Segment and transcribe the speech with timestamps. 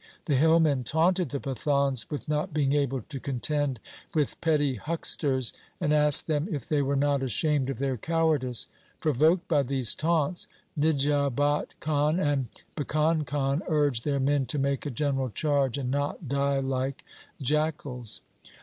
[0.25, 3.79] The hillmen taunted the Pathans with not being able to contend
[4.15, 8.65] with petty hucksters, and asked them if they were not ashamed of their cowardice.
[8.99, 14.87] Pro voked by these taunts, Nijabat Khan and Bhikan Khan urged their men to make
[14.87, 17.05] a general charge and not die like
[17.39, 18.21] jackals.